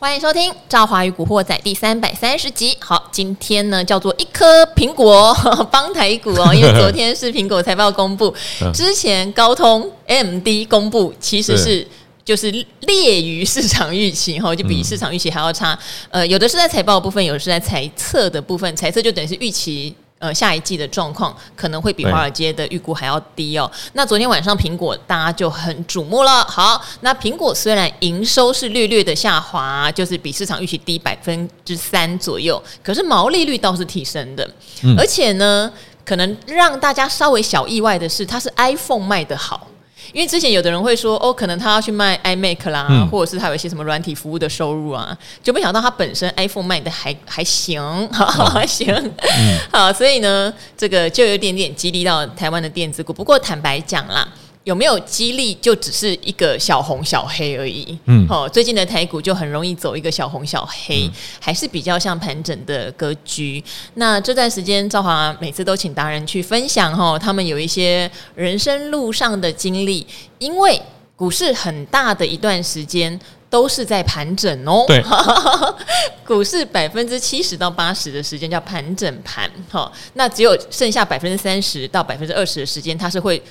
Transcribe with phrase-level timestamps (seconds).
[0.00, 2.74] 欢迎收听《赵华与古惑仔》第三百三十集。
[2.80, 5.36] 好，今天呢叫做一颗苹果
[5.70, 8.34] 帮台股哦，因为昨天是苹果财报公布，
[8.72, 11.86] 之前高通 AMD 公布其实是
[12.24, 12.50] 就是
[12.80, 15.78] 劣于市场预期哈，就比市场预期还要差。
[16.08, 19.94] 呃，有的是在财报部分，有的是在财测的部分，财测就等于是预期。
[20.20, 23.68] 呃，下一季的状况可能会比华尔街的预估还要低哦。
[23.94, 26.44] 那昨天晚上苹果大家就很瞩目了。
[26.44, 34.46] 好，那苹果虽然营收是略略的下滑，就是比市场预期低百分之三左右，可是毛利率倒是提升的。
[34.82, 35.72] 嗯、而且呢，
[36.04, 39.66] 可能让大家稍微小意外的是，它是 iPhone 卖的好。
[40.12, 47.80] 因为之前有的人会说，哦，可能他要去卖 iMac 啦，嗯、或者是他有一些什么软体服务的收入啊，就没想到他本身 iPhone 卖的还还行，
[48.12, 53.12] 好还行，嗯、好，所以呢，这个就有点点激励到台湾的电子股。
[53.12, 54.26] 不过坦白讲啦。
[54.64, 57.98] 有没有激励，就只是一个小红小黑而已。
[58.04, 63.62] 嗯，好，最近的台股就很容易走一个小红小黑，嗯、还是比较像盘整的格局。
[63.94, 70.06] 那这段时间，赵华每次都请达人去分享哈，他们有一些人生路上的经历。
[70.38, 70.80] 因为
[71.16, 74.84] 股市很大的一段时间都是在盘整哦。
[74.86, 75.02] 对，
[76.26, 79.50] 股市百分之七十到八十的时间叫盘整盘。
[79.70, 83.42] 哈，那只有剩下百分之三十到百分之二十的时间，它是会。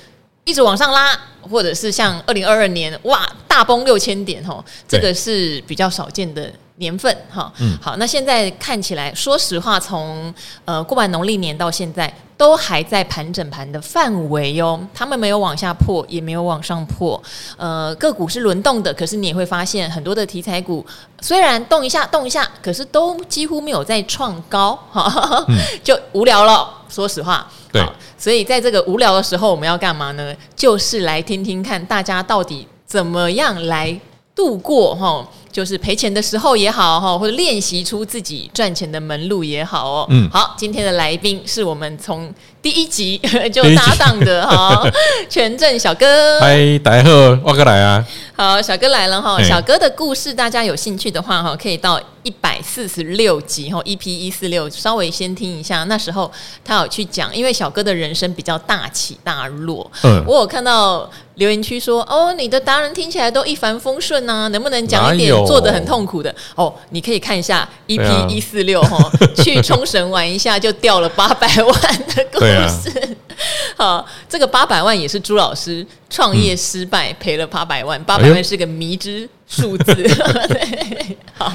[0.44, 7.52] 一直往上拉，或者是像二零二二年哇大崩六千点吼，这个是比较少见的年份哈。
[7.58, 10.32] 嗯，好，那现在看起来，说实话，从
[10.64, 14.80] 呃过完农历年到现在，都还在盘整盘的范围哟。
[14.94, 17.22] 他们没有往下破，也没有往上破。
[17.56, 20.84] 呃，个股是轮动的，可是你也会发现很多的题材股
[21.20, 26.78] 虽然动一下动一下，可是都几乎没有再创高哈，嗯、 就无聊了。
[26.90, 27.46] 说实话。
[27.72, 27.82] 对，
[28.18, 30.34] 所以在这个无聊的时候，我们要干嘛呢？
[30.56, 33.98] 就是来听听看大家到底怎么样来
[34.34, 40.06] 度过哈，就是赔钱的时候也好哈，或者练习出自己赚钱的门路也好哦。
[40.10, 42.32] 嗯，好，今天的来宾是我们从
[42.62, 43.18] 第一集
[43.52, 44.82] 就搭档的哈，
[45.28, 46.40] 权证小哥。
[46.40, 47.10] 嗨，大家好，
[47.44, 48.04] 我过来啊。
[48.40, 49.38] 好，小哥来了哈。
[49.42, 55.84] 小哥的故事，大家有兴趣的话哈，可以到一百四十六集哈，EP 一四六，稍微先听一下。
[55.84, 56.32] 那时候
[56.64, 59.90] 他有去讲，因为小哥的人生比较大起大落。
[60.04, 66.34] 嗯，我有看到留言区说，哦，你的达人听起来都一帆风顺呐，能不能讲一点做的很痛苦的？
[66.54, 68.96] 哦，你可以看一下 EP 一四六哈，
[69.36, 71.74] 去冲绳玩一下就掉了八百万
[72.16, 73.16] 的故事。
[73.76, 79.94] 好，这个八百万也是朱老师创业失败赔了八百万，八百万是个迷之数字。
[79.94, 81.52] 对，好，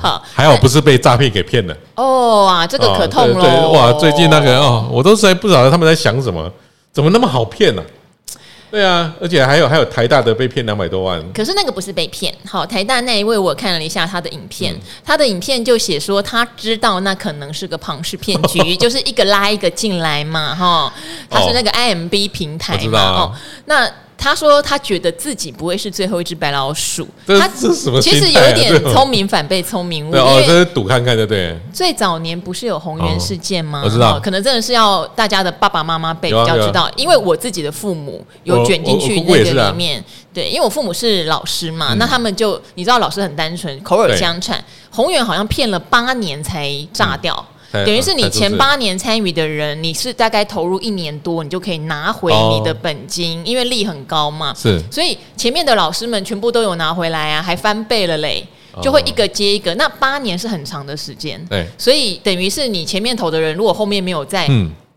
[0.00, 1.76] 好，还好不是被诈骗给骗了。
[1.96, 3.68] 哦啊，这个可痛了。
[3.70, 6.50] 哇，最近那个哦，我都实在不晓得他们在想什么，
[6.92, 7.82] 怎么那么好骗呢？
[8.70, 12.32] 对啊，而且还有还有台大的被骗两百多万，可是那个不是被骗。
[12.46, 20.92] 好，台大那一位我看了一下他的影片，嗯、他的影片就写说他知道那可能是个庞氏骗局， 就是一个拉一个进来嘛，哈，
[21.28, 23.32] 他是那个 IMB 平台嘛，哦，
[23.64, 23.90] 那。
[24.22, 27.08] 他说：“他觉得自己不会是最后一只白老鼠。
[27.26, 27.48] 他
[28.02, 31.58] 其实有一点聪明反被聪明误，哦，这是赌看看，对不对？
[31.72, 33.80] 最早年不是有红源事件吗？
[33.82, 40.04] 我知道，可能真的是要大家的爸爸妈妈辈比较知道，因为我自己的父母有卷进去那个里面。
[40.34, 47.42] 对，因为我父母是老师嘛，那他们就你知道，老师很单纯，口耳相传，宏源好像骗了八年才炸掉。”
[47.72, 54.52] 等于是你前八年参与的人，你是大概投入一年多，你就可以拿回你的本金，因为利很高嘛。
[54.54, 58.46] 是，所以前面的老师们全部都有拿回来啊，还翻倍了嘞，
[58.82, 59.74] 就会一个接一个。
[59.76, 64.48] 那八年是很长的时间，对，所以等于是你前面投的人，如果后面没有在。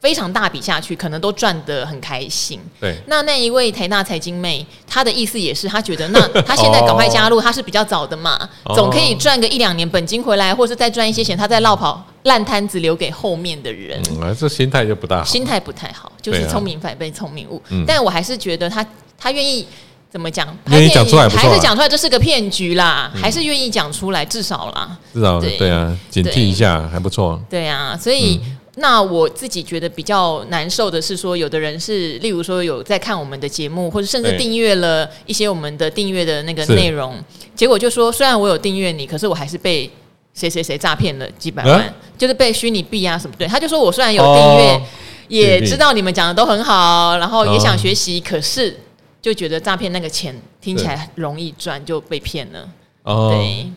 [0.04, 2.60] 非常大笔下去，可能都赚得很开心。
[2.78, 8.38] 对，那那一位台大财经妹，她的意思也是，她觉得那 她现在赶快加入，她是比较早的嘛，
[8.76, 13.98] 总可以赚个一两年本金回来，或是再赚一些钱，她再落跑烂摊子留给后面的人。
[14.12, 17.62] 嗯，这心态就不大好，心态不太好，就是聪明反被聪明误。
[17.88, 18.86] 但我还是觉得她
[19.18, 19.66] 她愿意
[20.12, 27.42] 怎么讲，愿意讲出来，还是讲出来，这是个骗局啦，还是愿意讲出来，至少啦，至少对啊，警惕一下还不错。
[27.50, 28.42] 对啊，所以。
[28.76, 37.24] 那我自己觉得比较难受的是说，有的人是，例如说有在看我们的节目，或者甚至订阅了一些我们的订阅的那个内容，
[37.56, 39.88] 结果就说，虽然我有订阅你，可是我还是被
[40.34, 43.36] 谁谁谁诈骗了几百万，就是被虚拟币啊什么。
[43.38, 44.82] 对，他就说我虽然有订阅，
[45.28, 48.76] 也知道你们讲的都很好，然后也想学习，可是
[49.22, 52.68] 就觉得诈骗那个钱听起来容易赚，就被骗了。
[53.04, 53.72] 对，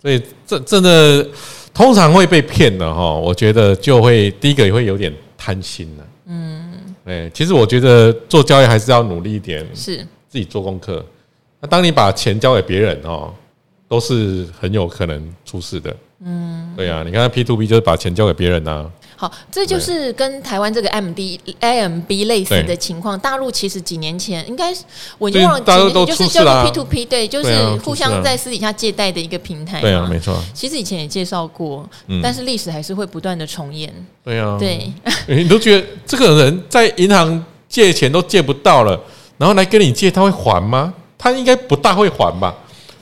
[0.00, 1.28] 所以这真的。
[1.80, 6.04] 通常会被骗的哈，我觉得就会第一个也会有点贪心了。
[6.26, 6.72] 嗯，
[7.06, 9.96] 哎，其实我觉得做交易还是要努力一点，是
[10.28, 11.02] 自己做功课。
[11.58, 13.32] 那当你把钱交给别人哦，
[13.88, 15.96] 都是很有可能出事的。
[16.22, 18.84] 嗯，对啊，你看 P to P 就是把钱交给别人啊。
[19.20, 23.20] 好，这就是跟台湾这个 M D A M B 类似的情况。
[23.20, 24.82] 大陆其实几年前应该是
[25.18, 29.82] 我忘了几年，就是叫做 P to P，对，就是互相在私底下借贷的一个平台。
[29.82, 30.42] 对啊，没错。
[30.54, 31.86] 其实以前也介绍过，
[32.22, 33.92] 但是历史还是会不断的重演。
[34.24, 34.90] 对啊，对。
[35.28, 38.98] 你都觉得这个人在银行借钱都借不到了，
[39.36, 40.94] 然后来跟你借，他会还吗？
[41.18, 42.54] 他应该不大会还吧？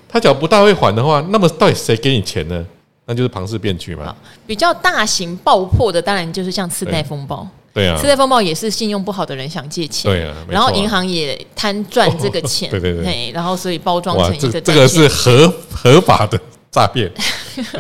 [0.09, 2.67] 他只要不大会还的话，那么到底谁给你钱呢？
[3.09, 4.15] 那就是庞氏骗局嘛。
[4.47, 7.49] 比较大型爆破的，当然就是像次贷风暴。
[7.73, 10.11] 对啊，次贷风暴也是信用不好的人想借钱。
[10.11, 12.69] 对啊，然后银行也贪赚这个钱。
[12.71, 13.31] 对对对。
[13.33, 16.39] 然后所以包装成一个这个是合合法的
[16.71, 17.11] 诈骗。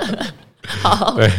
[0.81, 1.13] 好。
[1.19, 1.31] 对。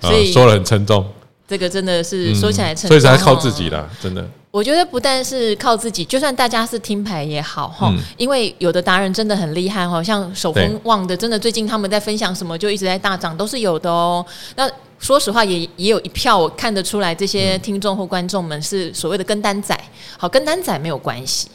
[0.00, 1.06] 所以说了很沉重。
[1.46, 4.26] 这个真的是说起来沉重，所以才靠自己啦，真的。
[4.56, 14.24] 我觉得不但是靠自己，就算大家是听牌也好哈，嗯、因为有的达人真的很厉害哈，像手风旺的，真的最近他们在分享什么就一直在大涨，都是有的哦。
[14.54, 14.66] 那
[14.98, 19.78] 说实话也，也也有一票我看得出来，这些听众或观众们是所谓的跟单仔，
[20.16, 21.48] 好，跟单仔没有关系，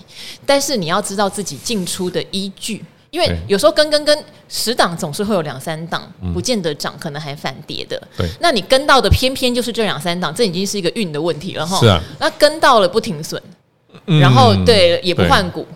[0.46, 2.86] 但是你要知道自己进出的依据。
[3.12, 8.02] 因为有时候跟跟跟十档总是会有两三档不见得涨，可能还反跌的。
[8.18, 11.78] 对，那你跟到的偏偏就是这两三档，这已经是一个运的问题了哈。
[11.80, 13.42] 是啊，那跟到了不停损，
[14.06, 15.68] 然后对也不换股，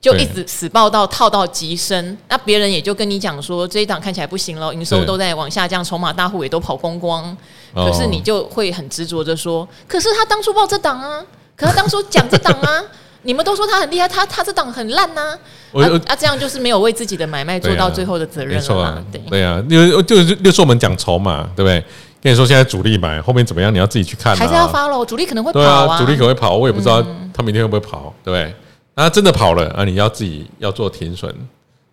[0.00, 2.16] 就一直死抱到套到极深。
[2.28, 7.36] 那别人也就跟你讲说，这一档看起来不行了，营收都在往下降，筹码大户也都跑光光。
[7.74, 11.26] 可是你就会很执着着说，可是他当初报这档啊，
[11.56, 12.84] 可他当初讲这档啊。
[13.24, 15.36] 你们都说他很厉害，他他这档很烂呐，
[15.72, 19.04] 啊啊，这样就是没有为自己的买卖做到最后的责任了嘛？
[19.10, 21.82] 对对啊，因为就是就是我们讲筹码，对不对？
[22.22, 23.72] 跟你说现在主力买，后面怎么样？
[23.74, 25.98] 你要自己去看，还是要 follow 主力可能会跑啊？
[25.98, 27.04] 主力可能会跑，我也不知道
[27.34, 28.54] 他明天会不会跑，对不对？
[28.94, 31.34] 那真的跑了啊，你要自己要做停损。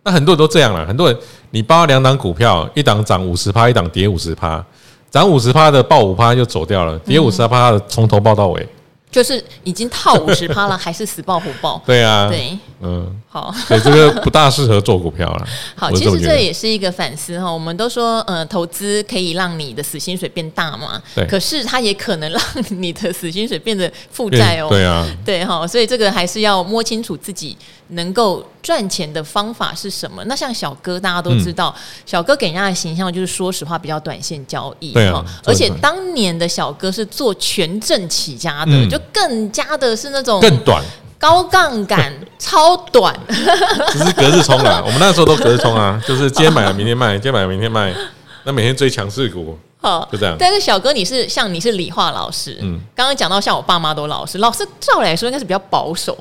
[0.04, 1.18] 那很多人都这样了，很多人
[1.52, 4.64] 你包两档股票，一档涨五十趴，一档跌五十趴，
[5.10, 8.68] 涨五十趴的报五趴就走掉了，跌五十趴的从头报到尾。
[9.12, 11.82] 就是已经套五十趴了， 还是死抱活抱？
[11.86, 15.48] 对啊，对，嗯，好，所以这个不大适合做股票了。
[15.76, 17.52] 好，其实这也是一个反思哈。
[17.52, 21.26] 我们都说，呃，投资可以让你的死薪水变大嘛，对。
[21.26, 24.68] 可是它也可能让你的死薪水变得负债哦。
[24.70, 27.58] 对啊，对哈，所以这个还是要摸清楚自己
[27.92, 30.24] 能够赚钱的方法是什么。
[30.26, 35.24] 那像小哥，大家都知道，嗯、小哥给人家的形象就是说实话比较短线交易，对啊。
[35.46, 40.84] 而且当年的小哥是做权证起家的，嗯、就更加的是那种更短、
[41.18, 43.14] 高杠杆、超短，
[43.92, 44.82] 只是隔日冲啊。
[44.86, 47.94] 我们那时候都隔日冲啊，就是今天买了明天卖，今天买了明天卖，
[48.44, 50.36] 那每天追强势股，好就这样。
[50.40, 56.18] 但是小哥，你是像你是理化老师，嗯，刚刚讲到像我爸妈都老师，老师照理来说应该是比较保守，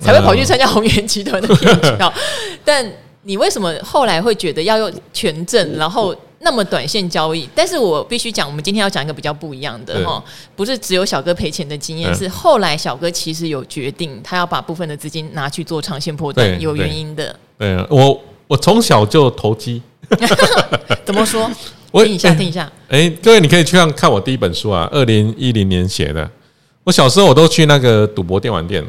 [0.00, 1.54] 才会跑去参加红源集团的股
[1.96, 2.12] 票。
[2.64, 2.84] 但
[3.22, 6.14] 你为什么后来会觉得要用权证，然后？
[6.44, 10.20] 那么短线交易，但是我必须讲，我们今天要讲一个比较不一样的哈，
[10.56, 17.32] 不是只有小哥赔钱的经验，是后来小哥其实有决定，他要把部分的资金拿去做长线波段，有原因的。
[17.56, 19.80] 对啊，我我从小就投机，
[21.06, 21.48] 怎么说？
[21.92, 22.68] 我听一下，听一下。
[22.88, 26.28] 哎，各位你可以去看看我第一本书啊，二零一零年写的。
[26.82, 28.84] 我小时候我都去那个赌博电玩店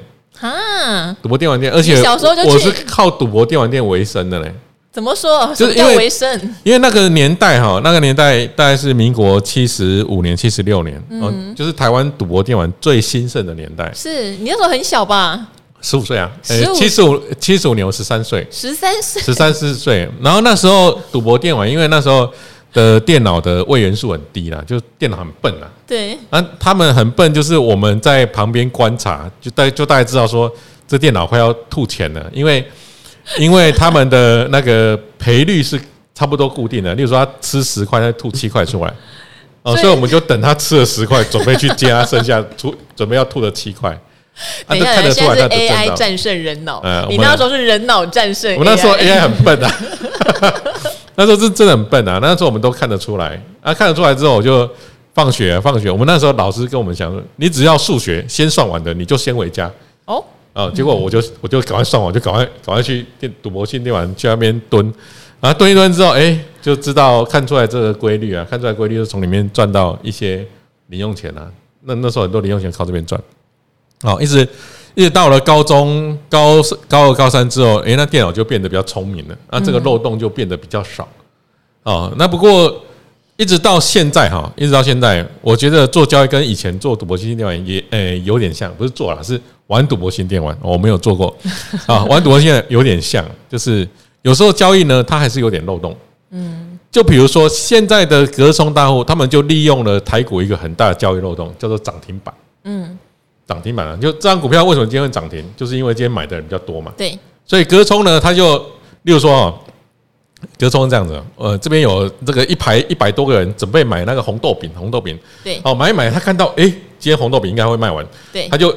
[0.49, 4.53] 啊，赌博电玩店，而且小时候就我是靠赌博电玩店为生的嘞。
[4.91, 5.51] 怎么说？
[5.55, 13.91] 就是因为生因为那个年代哈，那个年代大概是民国七十五年、七十六年，嗯，就是台湾赌博电玩最兴盛的年代。
[13.95, 15.47] 是你那时候很小吧？
[15.81, 20.07] 十五岁啊，七十五七十五年，我十三岁，十三岁，十三四岁。
[20.21, 22.31] 然后那时候赌博电玩，因为那时候
[22.73, 25.67] 的电脑的位元素很低啦，就电脑很笨啦。
[25.87, 30.51] 对，啊，他们很笨，就是我们在旁边观察，就大就大概知道说，
[30.87, 32.65] 这电脑快要吐钱了，因为。
[33.37, 35.79] 因为他们的那个赔率是
[36.13, 38.93] 差不多固定的，例如说他吃十块，他吐七块出来，
[39.61, 43.97] 哦，所以我们就等他吃了十块，准备去接他剩下出， 准备要吐的七块。
[44.67, 48.53] 等一下，现在是 AI 战胜人脑，嗯，你那时候是人脑战胜。
[48.57, 49.71] 我那时候 AI 很笨啊，
[51.15, 54.69] 那时候是真的很笨啊，那时候我们都看得出来啊，看得出来之后，我就
[55.13, 55.91] 放学，放学。
[55.91, 59.71] 我们那时候老师跟我们讲说，你只要数学先算完的，你就先回家。
[60.05, 60.23] 哦。
[60.53, 60.69] 啊！
[60.69, 64.85] 结果我就我就赶快上网，就赶快赶快去电赌博去电玩去那边蹲，
[65.39, 70.45] 然后蹲一蹲之后，哎，就知道看出来这个规律啊，看出来规律就从里面赚到一些
[70.89, 71.49] 零用钱啊。
[71.81, 73.19] 那那时候很多零用钱靠这边赚，
[74.03, 74.47] 好，一直
[74.95, 81.07] 一直到了高中高高二高三之后，哎，那电脑就变得比较聪明了，那这个漏洞就变得比较少。
[81.83, 82.81] 哦，那不过
[83.37, 89.39] 一直到现在哈，一直到现在，我觉得做交易跟以前做赌博新电玩也诶有点像，不是做了是。
[89.67, 91.33] 玩赌博新电玩，我没有做过
[91.87, 92.03] 啊。
[92.03, 93.87] 玩赌博性有点像，就是
[94.21, 95.95] 有时候交易呢，它还是有点漏洞。
[96.31, 102.35] 嗯，就比如说现在的隔冲大户，他们就利用了台股一个很大的交易漏洞，叫做涨停板。
[102.65, 102.99] 嗯，
[103.47, 105.43] 涨停板了，就这张股票为什么今天会涨停？
[105.55, 106.91] 就是因为今天买的人比较多嘛。
[106.97, 108.57] 对，所以隔冲呢，他就
[109.03, 109.59] 例如说哦，
[110.57, 115.17] 隔冲这样子，呃，这边有这个一排一百多个人准备买那个红豆饼，红豆饼。
[115.43, 116.63] 对，哦，买一买，他看到哎，
[116.99, 118.75] 今天红豆饼应该会卖完，对，他就。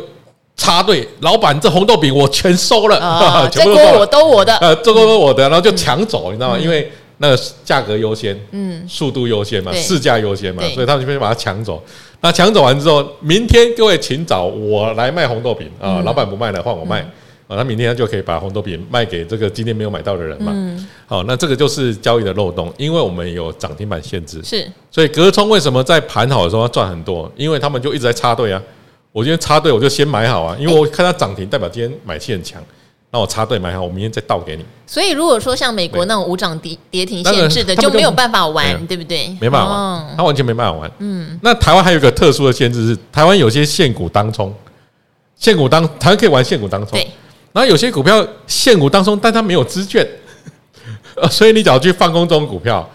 [0.58, 6.58] 插队，老板，这红豆饼我全收了，哦、全部都我都我的，呃，这个都我的，然后就抢走，嗯、你知道吗？
[6.58, 11.84] 因为那个价格优先，嗯，速度优先嘛，市价优先嘛，所以他们就把它抢走。
[12.26, 16.02] 那抢走完之后，明天各位请找我来卖红豆饼啊！
[16.04, 17.00] 老板不卖了，换我卖
[17.46, 17.56] 啊！
[17.56, 20.52] 他明天他就可以把红豆饼卖给这个今天没有买到的人嘛。
[21.06, 27.30] 好，那这个就是交易的漏洞，因为我们有涨停板限制，是，所以隔冲为什么在盘好的时候要赚很多？
[27.36, 28.60] 因为他们就一直在插队啊。
[29.12, 32.60] 我今天插队，我就先买好啊，因为我看它涨停，代表今天买气很强。
[33.16, 34.64] 那我插队买好，我明天再倒给你。
[34.86, 39.34] 所以如果说像美国那种无涨跌跌停限制的，就没有办法玩，对不对？
[39.40, 40.92] 没办法玩，他完全没办法玩。
[40.98, 44.54] 嗯，那台湾还有一个特殊的限制是，台湾有些限股当冲，
[45.34, 46.98] 限股当台湾可以玩限股当冲，
[47.54, 50.06] 然后有些股票限股当冲，但它没有资券，
[51.32, 52.86] 所以你只要去放空这种股票。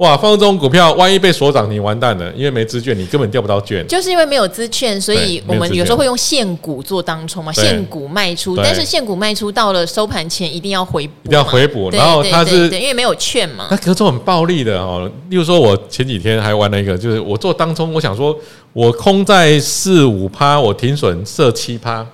[0.00, 3.86] 哇，放这种股票，万一被锁涨，你完蛋了，因为没资券，你根本调不到券。
[3.86, 8.56] 就是因为没有资券，所以我们有时候会用现股做当冲嘛，现股卖出。
[8.56, 11.90] 但是现股卖出到了收盘前一定要回补，一定要回补。
[11.90, 13.68] 然后它是因为没有券嘛。
[13.70, 15.06] 那可是很暴利的哦。
[15.28, 18.34] 例如说，我前几天还玩了一个，就是我做当冲，我想说
[18.72, 22.06] 我空在四五趴，我停损设七趴，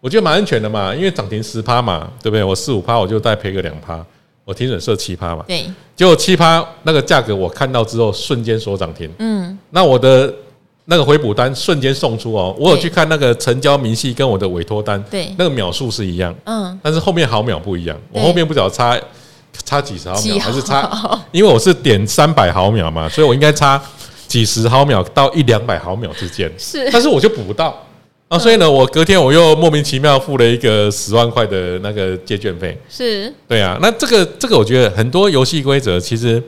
[0.00, 2.42] 我觉得蛮安全的嘛，因为涨停十趴嘛，对不对？
[2.42, 4.04] 我四五趴，我就再赔个两趴。
[4.50, 5.64] 我停损设七趴嘛，对，
[5.94, 10.34] 结果七趴那个价格我看到之后瞬间锁涨停，嗯，那我的
[10.86, 19.00] 那个回补单瞬间送出哦，我有去看那个成交明细跟我的委托单，对，那个秒数是一样，嗯，但是后面毫秒不一样，我后面不晓得差
[19.64, 23.80] 差几十毫秒还是差，因为我是点三百毫秒嘛，所以我应该差
[24.26, 27.80] 几十毫秒到一两百毫秒之间，是，但是我就补不到。
[28.30, 33.76] 啊，所以呢，我隔天我又莫名其妙付了一个十万块的那个借券费，是对啊。
[33.82, 36.40] 那这个这个，我觉得很多游戏规则其实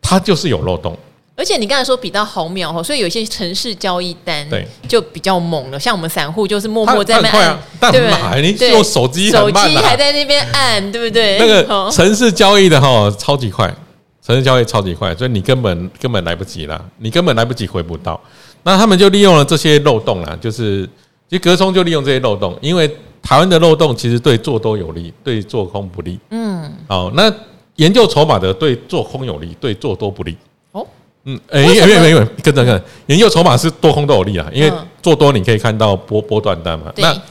[0.00, 0.96] 它就是有漏洞。
[1.34, 5.80] 而且你刚才说比较毫秒哈，所以有些城市交易单对就比较猛了。
[5.80, 11.36] 像我们散户就是默默在那按，但买你用手机手机还在那边按，对不对？
[11.40, 13.66] 那个城市交易的哈超级快，
[14.24, 18.20] 城市交易超级快，所以你根本根本来不及啦，你根本来不及回不到。
[18.64, 20.88] 那他们就利用了这些漏洞啊，就是
[21.28, 22.88] 其实隔冲就利用这些漏洞，因为
[23.20, 26.18] 台湾的漏洞其实对做多有利，对做空不利。
[26.30, 27.32] 嗯，好，那
[27.76, 30.36] 研究筹码的对做空有利，对做多不利。
[30.72, 30.86] 哦，
[31.24, 36.92] 嗯，哎，没有没有，跟着看，研究筹码是多空都有利啊，因为做多你可以看到波波段单嘛。
[36.96, 37.22] 那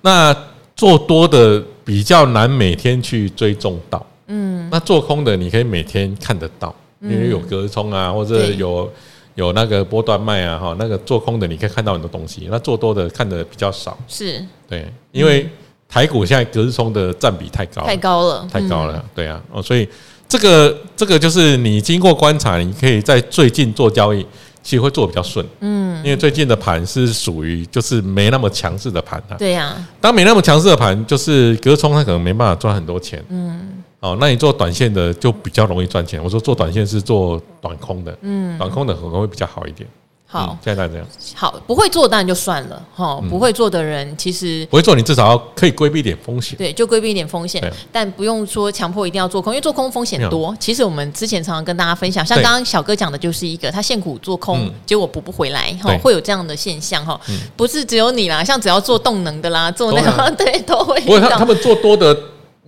[0.00, 0.36] 那
[0.74, 8.90] 做多的比较难每天去追踪到，嗯，那做空的你可以每天看得到，因为有隔冲啊，或者有。
[9.38, 14.44] 有那个波段卖啊，哈，那个做空的你可以看到很多东西，那做多的看的比较少，是。
[14.68, 15.48] 对，因为
[15.88, 19.88] 台股现在隔日冲的占比太高，太高了，太高了，对啊，哦，所以
[20.28, 24.26] 这个这个就是你经过观察，你可以在最近做交易，
[24.60, 33.84] 其实会做比较顺，嗯，因为最近的盘是属于就是没那么强势的盘啊，对呀，当没那么强势的盘，就是隔冲它可能没办法赚很多钱，嗯。
[34.00, 36.22] 哦，那你做短线的就比较容易赚钱。
[36.22, 39.88] 我说做短线是做短空的，嗯，短空的可能会比较好一点。
[40.30, 41.06] 好，现在这样。
[41.34, 43.18] 好，不会做当然就算了哈。
[43.30, 46.56] 不会做的人其实不会做，你至少要可以规避一点风险。
[46.58, 50.54] 对，就规避一点风险，但不用说强迫一定要做空，因为做空风险多。
[50.60, 57.18] 其实我们之前常常跟大家分享，像刚刚小哥讲的就是一个他现股做空，结果补不回来哈，会有这样的现象哈。
[57.56, 61.00] 不是只有你啦，像只要做动能的啦，做那个对都会。
[61.08, 62.14] 不过他他们做多的。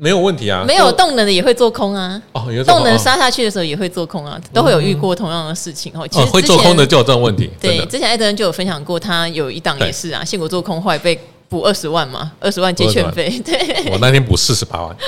[0.02, 2.20] 没有问题啊，没有动能的也会做空啊。
[2.32, 6.08] 哦，有动能杀下去的时候也会做空啊，都会有遇过同样的事情哦。
[6.08, 7.50] 其实会做空的就有这种问题。
[7.60, 13.28] 对，之前艾德恩就有分享过，他有一档也是啊，现股做空后来被补二十万嘛，二十万借券费。
[13.44, 14.96] 对，我那天补四十八万。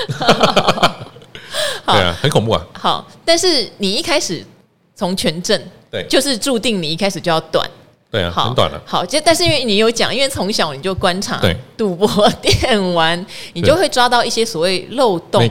[1.87, 2.63] 对啊，很恐怖啊。
[2.73, 4.45] 好，但是你一开始
[4.95, 5.59] 从权证，
[5.89, 7.67] 对，就是注定你一开始就要断。
[8.13, 8.79] 对啊，很短了。
[8.85, 11.41] 好，就但是因为你有讲，因为从小你就观察
[11.75, 15.49] 赌博电玩，你就会抓到一些所谓漏洞，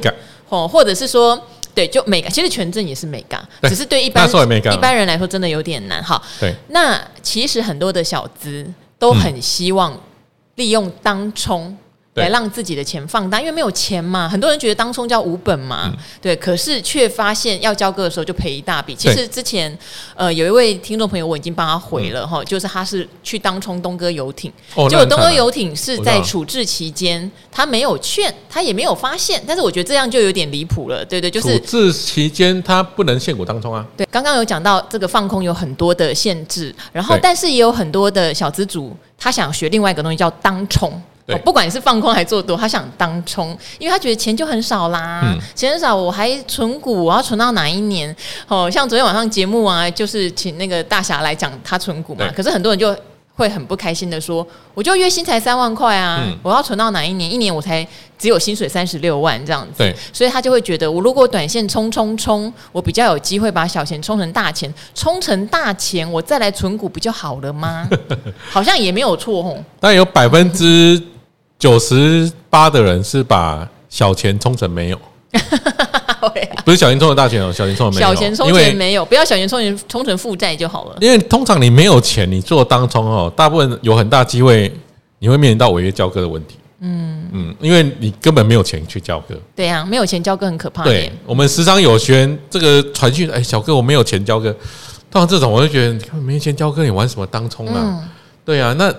[0.49, 1.37] 哦，或者是说，
[1.75, 4.31] 对，就美感，其实权证也是美感，只是对一般
[4.73, 6.01] 一般人来说真的有点难。
[6.05, 6.55] 哈，对。
[6.69, 8.65] 那其实很多的小资
[8.97, 10.01] 都很希望
[10.55, 11.77] 利用当冲
[12.15, 14.29] 来让自己的钱放大，因为没有钱嘛。
[14.29, 18.95] 很多人觉得当冲叫无本嘛，嗯、对，可是却发现要交割的时候就赔一大笔。
[18.95, 19.77] 其实之前
[20.15, 33.87] 呃有一位听众朋友，我已经帮他回了哈，嗯、就是他是去当冲东哥游艇，哦、结果东哥游艇是在处置期间，他没有劝，他也没有发现，但是我觉得这样就有点离谱了，对对，就是处置期间他不能限股当冲啊。
[33.97, 41.03] 对，刚刚有讲到这个放空有很多的限制，然后但是也有很多的小资主，他想学另外一个东西叫当冲。
[41.25, 48.15] 对不管你是放空还是做多，他想当冲，因为他觉得钱就很少啦，嗯、钱很少，我还存股，我要存到哪一年？
[48.49, 52.97] 哦，像昨天晚上节目啊，就是请那个大侠来讲他存股嘛，可是很多人就
[53.37, 57.31] 会很不开心的说，我就月薪才三万块啊，嗯、我要存到哪一年？
[57.33, 57.87] 一年我才
[58.19, 67.89] 只有薪水三十六万这样子，对所以他就会觉得，我如果短线冲冲冲，我比较有机会把小钱冲成大钱，冲成大钱，我再来存股不就好了吗？
[68.51, 71.01] 好像也没有错哦，但有百分之。
[71.63, 75.01] 九十八的人是把小钱充成没有，
[76.65, 80.97] 不是小钱充成大钱哦，小钱充成没有，小钱充成没有，不要小钱充钱充成负债就好了。
[81.01, 84.75] 因为通常你没有钱，你做当冲哦，大部分有很大机会
[85.21, 86.57] 你会面临到违约交割的问题。
[86.81, 89.37] 嗯嗯，因为你根本没有钱去交割。
[89.55, 90.83] 对呀，没有钱交割很可怕。
[90.83, 94.51] 对，我们时常有学员这个传讯，哎，小哥我没有钱交割。
[95.13, 98.03] 通常这种我就觉得，你看没钱交割，你玩什么当冲啊？
[98.45, 98.93] 对啊，那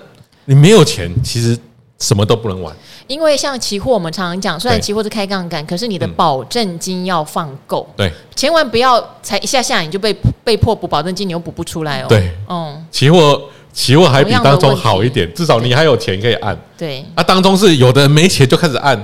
[0.46, 1.58] 你没有钱，其实。
[2.00, 2.74] 什么都不能玩，
[3.06, 12.06] 因为像期货，我们常常讲，虽然期货是开杠杆，可是你的保证金要放够，对，千万不要才一下下你就被被迫补保证金，你又补不出来哦。
[12.08, 13.40] 对，嗯，期货
[13.72, 16.58] 期货还比当中好一点，至少你还有钱可以按。
[16.76, 19.00] 对，啊，当中是有的人没钱就开始按，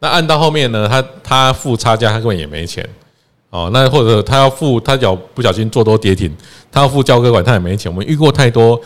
[0.00, 2.84] 那按到后面呢，他他付差价，他根本也没钱
[3.50, 3.70] 哦。
[3.72, 6.34] 那或者他要付，他脚不小心做多跌停，
[6.72, 7.92] 他要付交割款，他也没钱。
[7.92, 8.80] 我们遇过太多。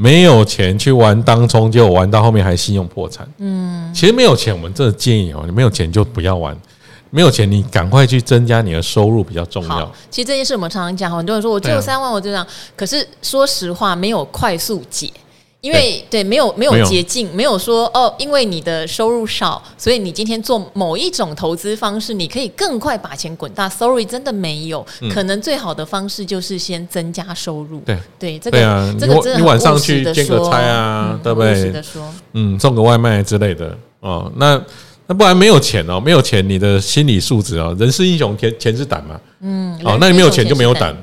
[0.00, 3.28] 没有钱去玩当冲，结果玩到后面还信用破产。
[3.36, 6.56] 嗯，其实没有钱，我们真的建议哦，你没有钱就不要玩。
[7.10, 9.92] 没有钱，你赶快去增加你的收入比较重要。
[10.10, 12.46] 其实这件事我们常常讲，很多人说我只有三万，我就这样。
[12.74, 15.12] 可是说实话，没有快速解。
[15.60, 23.68] 因为对，没有没有捷径，没有说哦，因为你的收入少，所以你今天做某一种投资方式，你可以更快把钱滚大。
[23.68, 27.80] Sorry，真的没有，可能最好的方式就是先增加收入。
[27.80, 31.72] 对对，这个这个真的，你晚上去兼个差啊，对不对？
[32.32, 34.32] 嗯，送个外卖之类的哦。
[34.36, 34.58] 那
[35.06, 39.20] 那不然没有钱哦，没有钱，你的心理素质哦，人是英雄，钱钱是胆嘛。
[39.40, 40.96] 嗯，哦，那你没有钱就没有胆，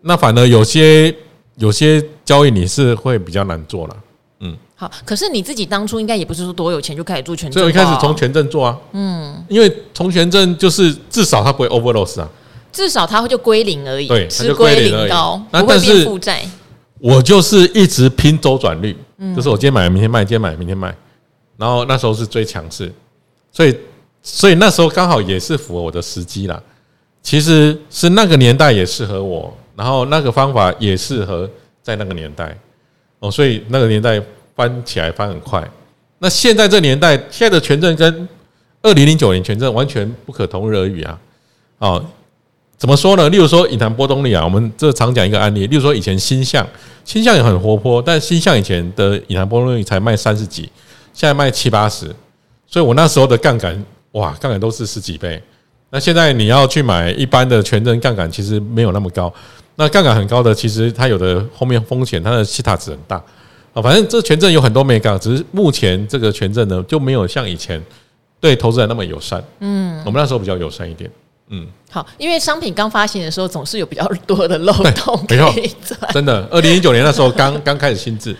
[0.00, 1.14] 那反而有些。
[1.60, 4.02] 有些交易你是会比较难做了，嗯，
[4.80, 12.28] 好，可是你自己当初应该也不是说多有钱就开始做权证，所以我一开始从权证做啊，嗯，因为从权证就是至少它不会 over loss 啊，
[12.70, 16.48] 至少它会就归零而已，对，吃归零高，不会变负债。
[17.00, 18.96] 我就是一直拼周转率，
[19.34, 20.94] 就是我今天买明天卖，今天买明天卖，
[21.56, 22.92] 然后那时候是最强势，
[23.50, 23.76] 所以
[24.22, 26.62] 所以那时候刚好也是符合我的时机啦。
[27.20, 29.52] 其实是那个年代也适合我。
[29.74, 31.48] 然后那个方法也适合
[31.82, 32.56] 在那个年代。
[33.20, 34.20] 哦，所以那个年代
[34.58, 35.62] 翻起来翻很快。
[36.18, 38.28] 那现在这年代，现在的权证跟
[38.82, 41.16] 二零零九年权证完全不可同日而语啊！
[41.78, 42.04] 哦，
[42.76, 43.28] 怎么说呢？
[43.28, 46.66] 例如说隐含波动率啊，我们这常讲一个案例，例如说以前星象，
[47.04, 50.62] 星象也很活泼，但星象以前的隐含波动率才卖三十几，
[51.12, 52.06] 现在卖七八十，
[52.66, 53.80] 所以我那时候的杠杆
[54.12, 55.40] 哇，杠杆都是十几倍。
[55.90, 59.32] 那现在你要去买一般的权证杠杆，其实没有那么高。
[59.76, 63.22] 那杠杆很高的，其实它有的后面风险，它的西塔值很大
[63.78, 63.82] 啊。
[63.82, 67.82] 反正这权证有很多没杠，只是目前这个权证呢就没有像以前
[68.40, 69.42] 对投资人那么友善。
[69.60, 71.10] 嗯，我们那时候比较友善一点。
[71.50, 75.38] 嗯，好，因为商品刚发行的时候总是有比较多的漏洞， 没
[75.82, 76.46] 错，真的。
[76.50, 78.36] 二零一九年那时候刚 刚开始新制，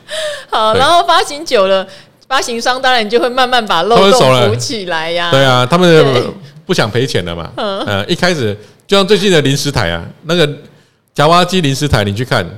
[0.51, 1.87] 好，然后发行久了，
[2.29, 5.31] 发行商当然就会慢慢把漏洞补起来呀。
[5.31, 6.33] 对啊，他们
[6.67, 7.51] 不想赔钱了嘛。
[7.57, 8.55] 嗯，一开始
[8.87, 10.49] 就像最近的临时台啊，那个。
[11.15, 12.49] 夹娃娃机临时台，你去看，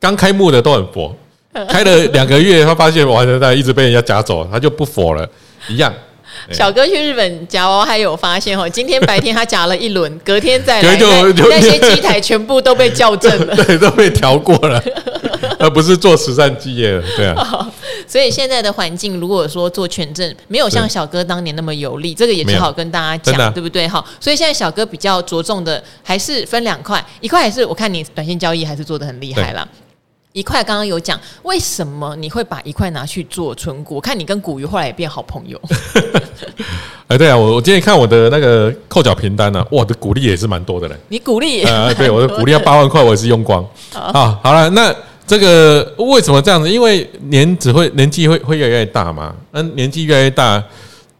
[0.00, 1.16] 刚开幕的都很佛，
[1.68, 5.28] 开了两个月，他发现完了，他一直被人家夹走，他就不佛了，
[5.68, 5.92] 一样。
[6.52, 14.80] 小哥去日本夹娃娃还有发现哦，今天白天他夹了一轮，隔天再来，那些机台全部都被校正了， 对，都被调过了，
[15.58, 17.68] 而不是做慈善基业了，对啊。
[18.06, 23.88] 所以现在的环境，如果说做权证没有像小哥当年那么有利，这个也只好跟大家讲，对不对？
[23.88, 29.66] 哈，所以现在小哥比较着重的还是分两块，一块还是我看你短线交易还是做的很厉害啦。
[30.38, 33.96] 一块刚刚有讲，为什么你会把一块拿去做存股？
[33.96, 35.60] 我看你跟古鱼后来也变好朋友。
[37.08, 40.94] 哎，对啊，我我今天看我的那个扣缴凭单呢，哇，我的股利也是蛮多的嘞。
[41.08, 41.92] 你股利啊？
[41.94, 43.66] 对，我的股利要八万块，我也是用光。
[43.92, 44.94] 啊，好了，那。
[45.28, 46.70] 这个为什么这样子？
[46.70, 49.34] 因为年只会年纪会会越来越大嘛。
[49.50, 50.64] 那年纪越来越大，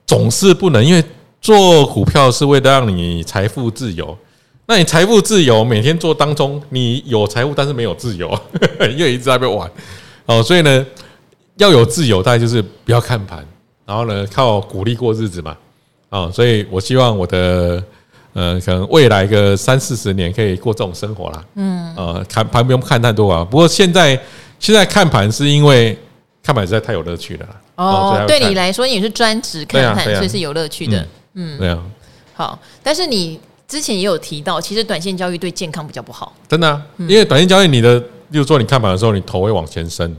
[0.06, 1.04] 总是不能，因为
[1.42, 4.16] 做股票是为了让你财富自由。
[4.70, 8.38] 那你财富自由，每天做当中，你有财富，但是没有自由，
[8.94, 9.68] 因为一直在被玩
[10.26, 10.42] 哦。
[10.42, 10.86] 所以呢，
[11.56, 13.42] 要有自由，大概就是不要看盘，
[13.86, 15.56] 然后呢，靠股利过日子嘛。
[16.10, 17.82] 啊，所以我希望我的
[18.34, 21.44] 呃，可能未来个三四十年可以过这种生活啦。
[21.54, 23.42] 嗯，呃，看盘不用看太多啊。
[23.42, 24.20] 不过现在
[24.58, 25.98] 现在看盘是因为
[26.42, 27.46] 看盘实在太有乐趣了。
[27.76, 31.08] 哦，对你来说你是专职看盘，所以是有乐趣的。
[31.32, 31.82] 嗯，对啊。
[32.34, 33.40] 好，但是你。
[33.68, 36.34] 之前也有提到，其实短线交易对健康比较不好。
[36.48, 37.98] 真的啊，因为短线交易，你的，
[38.30, 40.16] 例如说你看盘的时候，你头会往前伸，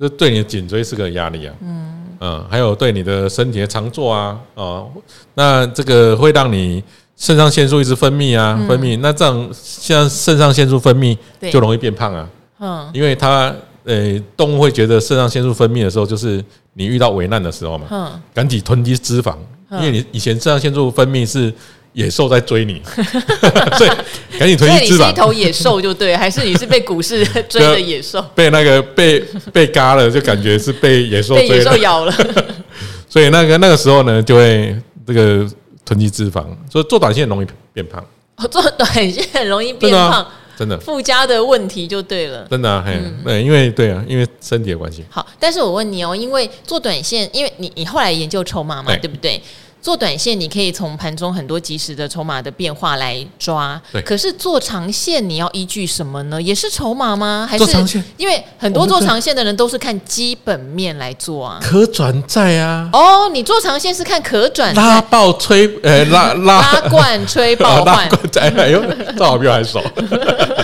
[0.00, 1.54] 这对你的颈椎是个压力啊。
[1.60, 4.90] 嗯嗯，还有对你的身体的长坐啊，哦，
[5.34, 6.82] 那这个会让你
[7.18, 8.98] 肾上腺素一直分泌啊，分泌。
[9.00, 11.14] 那这样像肾上腺素分泌
[11.52, 12.26] 就容易变胖啊。
[12.60, 13.54] 嗯，因为它
[13.84, 17.86] 呃，动物会觉得肾上腺素分泌的时候，就是你遇到危难的时候嘛。
[17.90, 19.36] 嗯，赶紧囤积脂肪，
[19.72, 21.52] 因为你以前肾上腺素分泌是。
[21.96, 22.82] 野兽在追你，
[23.78, 23.90] 所以
[24.38, 25.08] 赶紧推你翅膀。
[25.08, 28.20] 你是一头野兽就对，还是你是被股市追的野兽？
[28.36, 29.18] 被那个被
[29.50, 32.12] 被嘎了，就感觉是被野兽被野兽咬了。
[33.08, 35.48] 所以那个那个时候呢，就会这个
[35.86, 38.04] 囤积脂肪，所以做短线容易变胖。
[38.50, 40.26] 做短线很容易变胖，
[40.58, 42.46] 真的附加的问题就对了。
[42.50, 45.02] 真的啊，嘿，对，因为对啊，因为身体的关系。
[45.08, 49.40] 好，但是我问你哦，因为做短线，因为你你后来研究筹码嘛，对不对？
[49.86, 53.80] 做短线，你可以从盘中很多及时的筹码的变化来抓。
[53.92, 54.02] 对。
[54.02, 56.42] 可是做长线，你要依据什么呢？
[56.42, 57.46] 也是筹码吗？
[57.48, 61.60] 还是因为很多做长线的人都是看基本面来做啊。
[61.62, 62.90] 可转债啊。
[62.92, 64.82] 哦，你做长线是看可转债。
[64.82, 68.10] 拉爆吹，呃，拉拉拉罐吹爆换。
[68.10, 68.82] 拉罐哎呦，
[69.16, 69.80] 赵好比我还熟。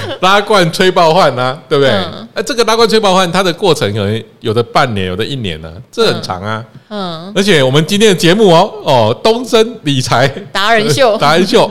[0.20, 1.90] 拉罐吹爆换啊，对不对？
[2.34, 6.64] 哎，这个拉罐吹爆换，它的过程可能有的半年，有的一年呢，这很长啊。
[6.88, 7.32] 嗯。
[7.34, 11.70] 而且我们今天的节目哦哦，东森理财达人秀， 达人秀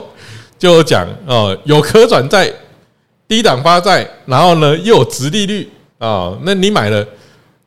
[0.57, 2.51] 就有讲哦，有可转债、
[3.27, 7.05] 低档发债，然后呢又有殖利率啊，那你买了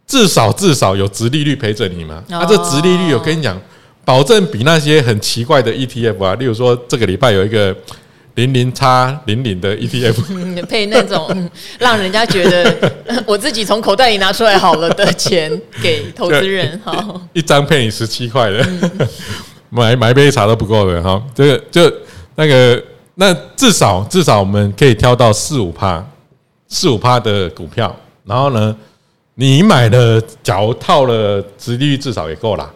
[0.07, 2.23] 至少至少有殖利率陪着你嘛？
[2.29, 3.61] 那这殖利率我跟你讲，
[4.05, 7.75] 保证比那些很奇怪的 ETF 啊，例如说这个礼拜有一个。
[8.39, 12.93] 零零叉零零的 ETF， 配那种 让人家觉得
[13.27, 15.51] 我自己从口袋里拿出来好了的钱
[15.83, 18.65] 给投资人，哈，一张配你十七块的，
[19.71, 21.21] 买买杯茶都不够的哈。
[21.35, 21.93] 这个就
[22.37, 22.81] 那个
[23.17, 26.07] 那至少至少我们可以挑到四五趴
[26.69, 27.93] 四五趴的股票，
[28.25, 28.77] 然后呢，
[29.35, 32.71] 你买的假如套了殖利率至少也够啦。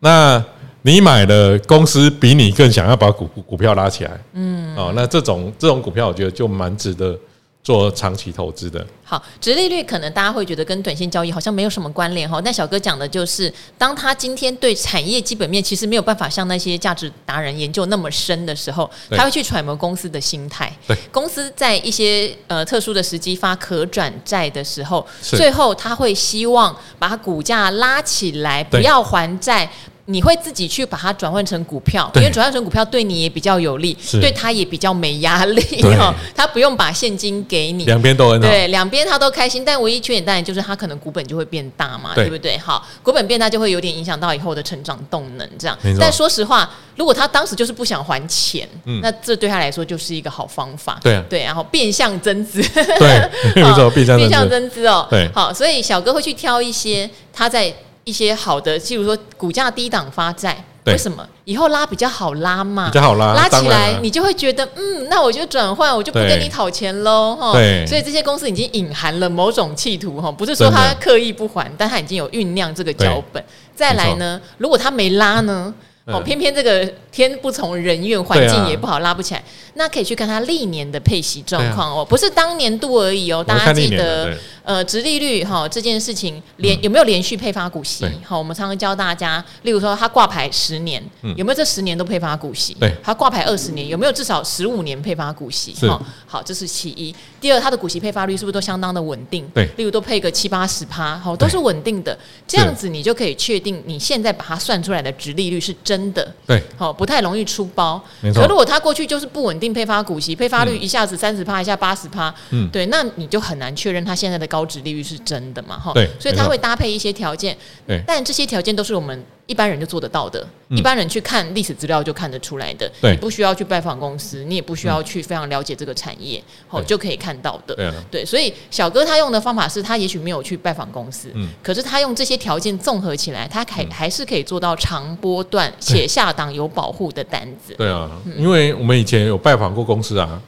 [0.00, 0.42] 那
[0.88, 7.14] 你买的公司比你更想要把股股票拉起来，嗯，哦，那这种这种股票，我觉得就蛮值得
[7.62, 8.82] 做长期投资的。
[9.04, 20.74] 好，直利率可能大家会觉得跟短线交易好像没有什么关联哈，但小哥讲的就是，当他今天对产业基本面其实没有办法像那些价值达人研究那么深的时候，他会去揣摩公司的心态。
[20.86, 29.70] 对，公司在一些呃特殊的时机发可转债的时候，最后他会希望把股价拉起来，不要还债。
[30.10, 39.62] 你会自己去把它转换成股票，因为转换成股票对你也比较有利，对他也比较没压力哦，他不用把现金给你，两边都很好，对，两边他都开心。
[39.62, 42.26] 但唯一缺点当然就是他可能股本就会变大嘛，对。
[42.30, 42.56] 不对？
[42.56, 45.76] 好，股本变大就会有点影响到以后的成长动能，这样。
[46.00, 48.66] 但说实话，如果他当时就是不想还钱，
[49.02, 53.30] 那这对他来说就是一个好方法，对对，然后变相增资，对，
[53.62, 57.74] 没错， 变相增资哦，对，好，所以小哥会去挑一些他在。
[58.08, 62.86] 一些好的，譬如说股价低档发债，为什么以后拉比较好拉嘛？
[62.86, 67.52] 比较好拉，拉起来你就会觉得，嗯，那我就转换，我就不跟你讨钱喽，哈。
[67.52, 73.44] 对，所以这些公司已经隐含了某种企图，哈，不是说他刻意不还，但他已经有酝酿这个脚本。
[73.76, 75.74] 再来呢，如果他没拉呢？
[76.08, 79.44] 哦，偏偏这个天不从人愿，环境也不好，拉不起来。
[79.74, 83.44] 那可以去看他历年的配息状况哦，不是当年度而已哦。
[83.46, 88.04] 大家记得，呃，殖利率哈这件事情连有没有连续配发股息？
[88.24, 91.02] 好，我们常常教大家，例如说他挂牌十年，
[91.36, 92.74] 有没有这十年都配发股息？
[92.80, 95.74] 对，他挂牌二十年，有没有至少十五年配发股息？
[95.86, 97.14] 好，好，这是其一。
[97.40, 99.48] 第二，他的股息配发率是不是都相当的稳定？
[99.54, 102.18] 对，例如都配个七八十趴，好，都是稳定的。
[102.48, 105.97] 这样子你就可以确定你现在把它算出来的殖利率是真。
[105.98, 108.00] 真的对，好，不太容易出包。
[108.20, 115.76] 没错，可如果他过去就是不稳定配发股息，配发率一下子三十趴，一下八十趴，嗯，对，那你就很难确认他现在的高值利率是真的嘛？
[115.76, 117.56] 哈，对，所以他会搭配一些条件，
[117.86, 140.40] 对，但这些条件都是我们一般人就做得到的，嗯、一般人去看历史资料就看得出来的，对，你不需要去拜访公司，你也不需要去非常了解这个产业，好、嗯、就可以看到的，对、啊，对，所以小哥他用的方法是他也许没有去拜访公司，嗯，可是他用这些条件综合起来，他还还是可以做到长波段且下档有保护的单子，对啊，因为我们以前有拜访过公司啊。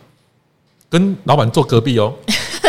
[0.91, 2.13] 跟老板坐隔壁哦，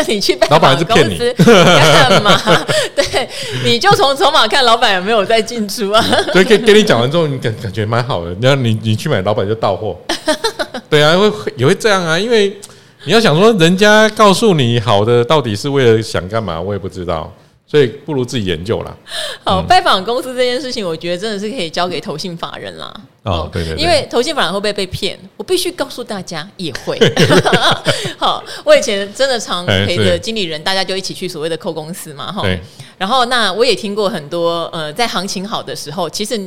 [0.08, 2.40] 你去拜访公司干嘛？
[2.96, 3.28] 对，
[3.64, 6.04] 你就从筹码看老板有没有在进出啊。
[6.32, 8.34] 对，跟跟你讲完之后，你感感觉蛮好的。
[8.40, 9.96] 然后你你去买，老板就到货。
[10.88, 12.56] 对啊，会也会这样啊，因为
[13.04, 16.60] 你要想说，人家告诉你好的，到底是为了想干嘛？
[16.60, 17.32] 我也不知道。
[17.72, 18.94] 所以不如自己研究啦。
[19.42, 22.94] 好，拜访公司这件事情，我觉得真的是可以交给投信法人啦。
[23.22, 25.18] 哦，对对，对，因为投信法人会不会被骗？
[25.38, 26.98] 我必须告诉大家，也会。
[28.20, 32.46] 好，我以前真的常陪着经理人，大家就一起去所谓的扣公司嘛，哈。
[32.98, 36.38] 然后那我也听过很多，呃，在行情好的时候，其实。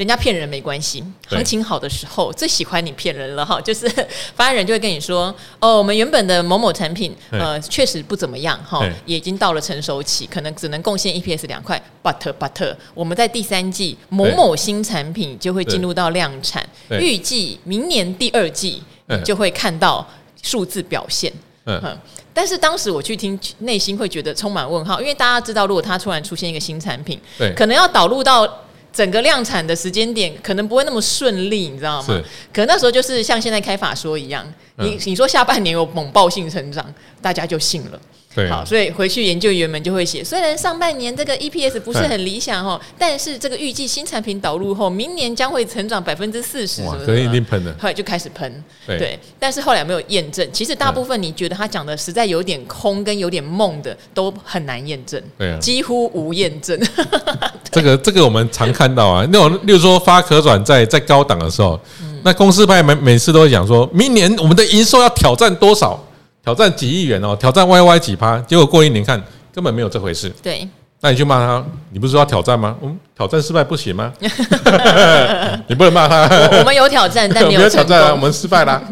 [0.00, 3.86] 人家骗人没关系，行情好的时候最喜欢你骗人了哈， 就是
[4.34, 5.26] 发言人就会跟你说，
[5.58, 18.82] 哦，我们原本的某某产品，呃，确实不怎么样哈，也已经到了成熟期，可能只能贡献 EPS 两块，but but 我们在第三季某某新产品就会进入到量产，预计明年第二季
[19.22, 20.08] 就会看到
[20.42, 21.30] 数字表现，
[21.66, 21.98] 嗯，
[22.32, 28.50] 但是当时我去听，内心会觉得充满问号，因为大家知道，如果它突然出现一个新产品，对，可能要导入到。
[28.92, 32.22] 整个量产的时间点可能不会那么顺利，你知道吗？
[32.52, 34.46] 可能那时候就是像现在开法说一样，
[34.78, 38.00] 你你说下半年有猛爆性成长，大家就信了。
[38.32, 50.48] 对，好，所以回去研究员们就会写，虽然上半年这个 EPS 不是很理想哦，但是这个预计新产品导入后，明年将会成长百分之四十，哇，可以一定喷的，后来就开始喷，对，但是后来没有验证。
[50.52, 56.80] 其实大部分你觉得他讲的实在有点空跟有点梦的，都很难验证，对啊，几乎无验证。
[57.70, 61.78] 这个这个我们常看到啊，那种例如说发可转债在高档的时候，
[62.22, 65.98] 那公司派每每次都会讲说，明年我们的营收要挑战多少？
[66.42, 69.22] 挑战几亿元哦，挑战 YY 几趴，结果过一年看
[69.54, 70.30] 根本没有这回事。
[70.42, 70.66] 对，
[71.02, 72.74] 那你去骂他，你不是说要挑战吗？
[72.82, 74.10] 嗯，挑战失败不行吗？
[75.68, 76.26] 你不能骂他。
[76.58, 78.82] 我们有挑战，但没有 挑战啊，我们失败了，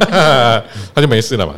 [0.95, 1.55] 他就没事了嘛，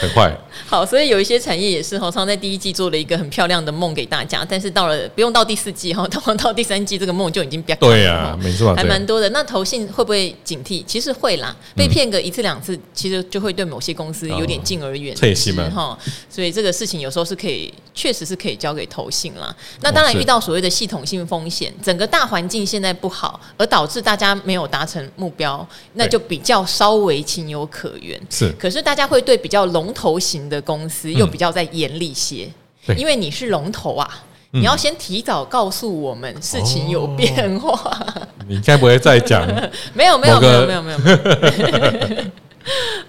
[0.00, 0.36] 很快。
[0.72, 9.28] 好，所以有一些产业也是哈，常在第一季做了一个很漂亮的梦给大家，但是到了不用到第四季哈， 到到第三季这个梦就已经变对呀、啊，没错，还蛮多的。
[9.28, 10.82] 那投信会不会警惕？
[10.86, 15.98] 其实会啦，被骗个一次两次，其实就会对某些公司有点敬而远之哈。
[16.30, 19.54] 所以这个事情有时候是可以，确实是可以交给投信啦。
[19.82, 28.18] 那当然遇到所谓的系统性风险，整个大环境现在不好，而导致大家没有达成目标，那就比较稍微情有可原。
[28.30, 30.61] 是，可是大家会对比较龙头型的。
[30.62, 32.48] 公司又比较在严厉些，
[32.88, 34.08] 嗯，因为你是龙头啊，
[34.52, 37.70] 嗯，你要先提早告诉我们事情有变化。
[37.72, 39.46] 哦，你该不会再讲？
[39.94, 42.24] 没有没有没有没有没有没有。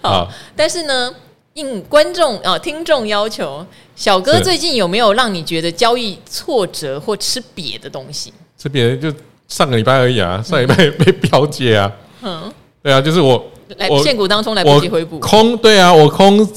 [0.01, 1.13] 好，但是呢，
[1.53, 8.33] 应观众啊听众要求，小哥最近有没有让你觉得交易挫折或吃瘪的东西？
[8.57, 9.13] 吃瘪就
[9.47, 11.91] 上个礼拜而已啊，上礼拜 被表姐啊。
[12.21, 13.43] 嗯，对啊，就是我
[13.77, 16.47] 来现股当中来不及回补空，对啊，我空。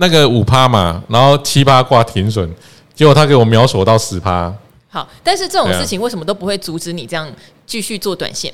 [0.00, 2.48] 那个五趴嘛，然后七趴挂停损，
[2.94, 4.52] 结果他给我秒锁到十趴。
[4.88, 7.30] 好，但是这种事情为什么都不会阻止你这样
[7.66, 8.52] 继续做短线？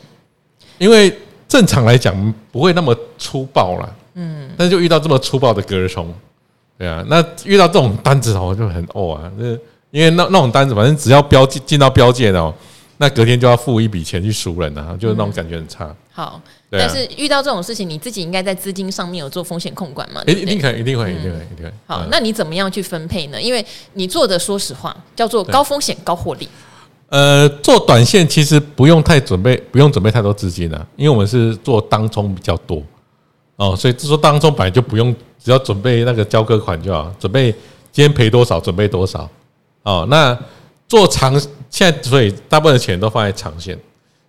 [0.79, 3.89] 因为正常来讲不会那么粗暴啦。
[4.15, 6.13] 嗯，但是就遇到这么粗暴的隔日冲，
[6.79, 9.47] 对啊，那遇到这种单子哦就很哦啊，那
[9.91, 12.53] 因为那那种单子反正只要标进进到标界的哦，
[12.97, 15.85] 那隔天就要付一笔钱去赎人啊，就是那种感觉很差。
[15.87, 16.41] 嗯、好。
[16.77, 20.21] 但是遇到这种事情，你自己应该在资金上面有做风险控管嘛？
[20.27, 21.73] 一定可以，一定会，一定会，一定会。
[21.87, 23.41] 好，那你怎么样去分配呢？
[23.41, 26.49] 因为你做的，说实话，叫做高风险高获利。
[27.11, 32.83] 呃，做短线其实不用太准备，不用准备太多资金了，因为我们是做当冲比较多
[33.55, 37.53] 哦，所以说当冲本来就不用，只要准备那个交割款就好，准备
[37.93, 39.31] 今天赔多少，准备多少
[39.85, 40.05] 哦。
[40.11, 40.37] 那
[40.89, 41.41] 做长
[41.75, 43.77] 现在，所以大部分的钱都放在长线。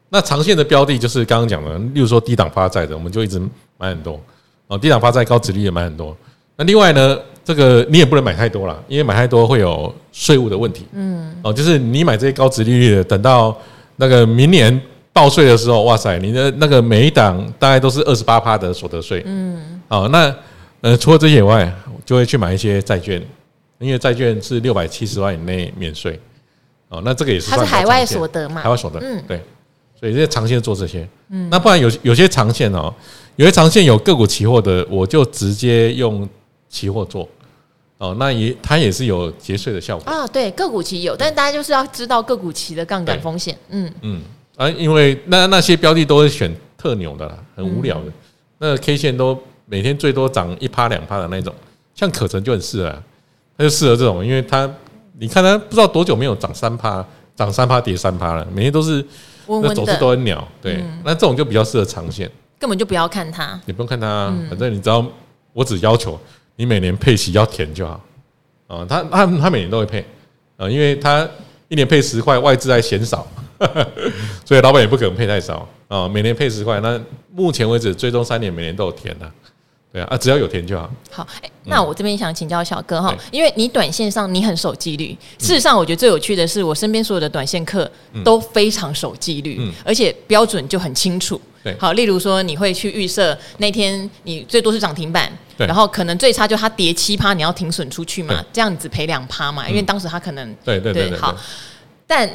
[0.10, 3.39] 那长线的标的就是刚刚讲的，例如说低档发债的，我们就一直
[3.77, 4.19] 买很多
[4.65, 4.75] 哦。
[4.75, 6.17] 低档发债高值利率也买很多。
[6.55, 10.88] 那另外呢，这个你也不能买太多了，因为买太多会有税务的问题。
[10.93, 13.55] 嗯，哦，就是你买这些高值利率的，等到
[13.97, 14.81] 那个明年
[15.13, 19.21] 报税的时候，哇塞，你的那个每一档大概都是二十八趴的所得税。
[19.27, 20.36] 嗯，哦，那
[20.81, 21.71] 呃，除了这些以外，
[22.03, 23.21] 就会去买一些债券，
[23.77, 26.19] 因为债券是六百七十万以内免税。
[26.89, 28.62] 哦，那这个也是它是海外所得嘛？
[28.62, 29.41] 海外所得，嗯，对。
[29.98, 32.93] 所以这些长线做这些，嗯，那不然有有些长线哦，
[33.38, 36.28] 有些长线有个股期货的，我就直接用
[36.67, 37.28] 期货做，
[37.98, 40.28] 哦，那也它也是有节税的效果啊。
[40.28, 43.58] 对，个股期有，但是大家就是要知道个股期的杠杆风险。
[43.69, 44.21] 嗯嗯
[44.58, 48.13] 啊，因为那那些标的都是选特牛的啦，很无聊的，嗯、
[48.60, 51.56] 那 K 线都每天最多涨一趴两趴的那种，
[51.95, 52.93] 像可成就很适合，
[53.58, 54.69] 它就适合这种，因为它
[55.17, 59.06] 你看它不知道多久没有涨三趴，涨三趴跌三趴了，每天都是
[59.47, 60.45] 那走势都很鸟。
[60.62, 62.30] 对，嗯、那这种就比较适合长线。
[62.60, 65.06] 根本就不要看它，你不用看它，反正你知道，
[65.54, 66.19] 我只要求
[66.56, 68.01] 你每年配息要填就好
[68.67, 68.86] 啊。
[68.88, 70.06] 他他他每年都会配
[70.58, 71.28] 啊，因为他
[71.67, 73.28] 一年配十块，外资还嫌少，
[74.45, 76.08] 所以老板也不可能配太少啊。
[76.08, 76.99] 每年配十块，那
[77.34, 79.30] 目前为止追踪三年，每年都有填的。
[79.95, 80.91] 对啊，只要有填就好。
[81.10, 85.17] 好，欸、那我这边想请教小哥哈，因为你短线上你很守纪律。
[85.39, 87.89] 事实上，我觉得最有趣的是，我身边所有的短线客
[88.21, 91.39] 都非常守纪律，而且标准就很清楚。
[91.63, 101.34] 对，好，例如说你会去预设那天你最多是涨停板，然后可能最差就它跌七趴，你要停损出去嘛，这样你只赔两趴嘛，因为当时它可能对对对好，
[102.05, 102.29] 但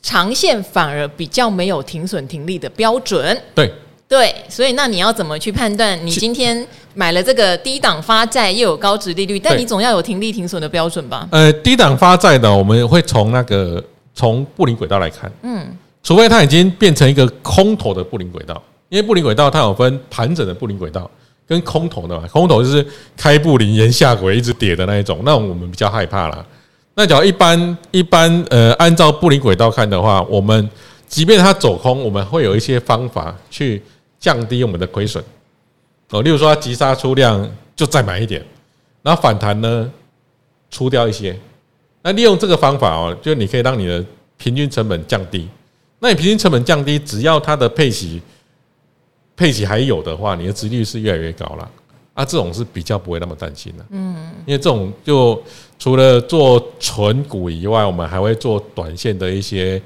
[0.00, 3.36] 长线反而比较没有停损停利的标准。
[3.56, 3.74] 对。
[4.12, 5.98] 对，所以那你要怎么去判断？
[6.06, 11.26] 你今天买了这个低档发债，又有高值利率，但你总要有停利停损的标准吧？
[11.30, 13.82] 呃，低档发债呢，我们会从那个
[14.14, 15.66] 从布林轨道来看，嗯，
[16.02, 21.10] 除非它已经变成一个空头的布林轨道，因为布林轨道它有分盘整的布林轨道
[21.48, 26.44] 跟空头的嘛，空头就是开布林沿下轨一直跌的那一种，那我们比较害怕啦。
[26.96, 30.68] 那假如一般一般呃，按照布林轨道看的话，我们
[31.08, 33.82] 即便它走空，我们会有一些方法去。
[34.22, 35.22] 降低我们的亏损
[36.10, 38.40] 哦，例如说它急杀出量就再买一点，
[39.02, 39.92] 然后反弹呢
[40.70, 41.36] 出掉一些，
[42.02, 44.04] 那利用这个方法哦，就你可以让你的
[44.36, 45.48] 平均成本降低。
[45.98, 48.22] 那你平均成本降低，只要它的配息
[49.34, 51.68] 配息还有的话，你的殖率是越来越高了
[52.14, 52.24] 啊。
[52.24, 55.42] 这种是比较不会那么担心的，嗯，因为这种就
[55.80, 59.82] 除了做纯股以外，我们还会做短线的一些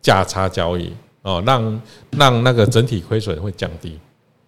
[0.00, 0.90] 价差交易。
[1.24, 1.82] 哦，让
[2.18, 3.98] 让那个整体亏损会降低，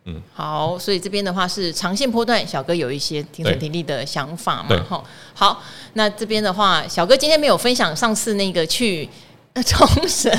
[0.05, 5.63] 嗯，好，所以这边的话是长线波段，小哥有一些停损停利的想法嘛，哈，好，
[5.95, 9.09] 那这边的话，小哥今天没有分享上次那个去
[9.65, 10.31] 冲绳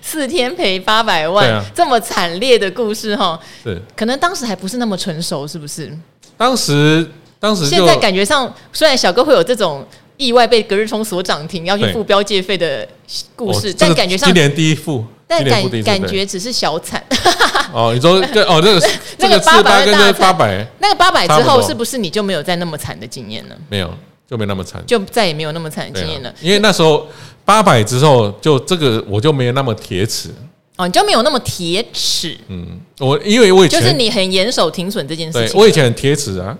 [0.00, 5.94] 四天赔八百万这么惨烈的故事哈，是，可能当时还不是那么成熟，是不是？
[6.38, 7.06] 当时
[7.38, 9.86] 当时现在感觉上，虽然小哥会有这种
[10.22, 12.86] 意外被隔日冲所涨停要去付标界费的
[13.34, 15.04] 故事，但感觉上今年第一付。
[15.26, 17.02] 但感感觉只是小惨
[17.72, 23.56] 哦，你说对哦，那个那个八百跟那个八百，那个八百之后是不是你就没有再那么惨的经验了？
[23.70, 23.90] 没有，
[24.28, 26.34] 就没那么惨，就再也没有那么惨的经验了。
[26.42, 27.08] 因为那时候
[27.46, 30.28] 八百之后，就这个我就没有那么铁齿
[30.76, 32.36] 哦，你就没有那么铁齿。
[32.48, 32.66] 嗯，
[32.98, 36.54] 我因为我以前就是你很严守停损这件事情，我以前很铁齿啊，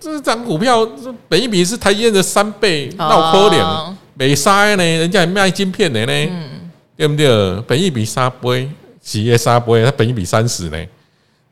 [0.00, 0.86] 这张股票，
[1.28, 6.30] 本一比是台积电的三倍，那我可怜没杀呢，人家还卖晶片的呢，
[6.96, 7.60] 对不对？
[7.66, 8.70] 本益比三倍。
[9.04, 10.78] 企业杀不会，它本一比三十呢，